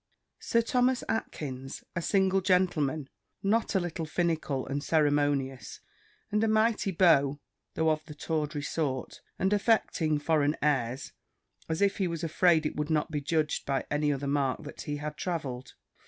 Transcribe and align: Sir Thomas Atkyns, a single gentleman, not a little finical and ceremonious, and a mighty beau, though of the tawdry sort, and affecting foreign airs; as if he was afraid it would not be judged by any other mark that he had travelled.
Sir 0.39 0.63
Thomas 0.63 1.03
Atkyns, 1.07 1.83
a 1.95 2.01
single 2.01 2.41
gentleman, 2.41 3.07
not 3.43 3.75
a 3.75 3.79
little 3.79 4.07
finical 4.07 4.65
and 4.65 4.83
ceremonious, 4.83 5.79
and 6.31 6.43
a 6.43 6.47
mighty 6.47 6.89
beau, 6.89 7.39
though 7.75 7.91
of 7.91 8.03
the 8.05 8.15
tawdry 8.15 8.63
sort, 8.63 9.21
and 9.37 9.53
affecting 9.53 10.17
foreign 10.17 10.55
airs; 10.59 11.11
as 11.69 11.83
if 11.83 11.97
he 11.99 12.07
was 12.07 12.23
afraid 12.23 12.65
it 12.65 12.75
would 12.75 12.89
not 12.89 13.11
be 13.11 13.21
judged 13.21 13.63
by 13.67 13.85
any 13.91 14.11
other 14.11 14.25
mark 14.25 14.63
that 14.63 14.81
he 14.81 14.97
had 14.97 15.17
travelled. 15.17 15.75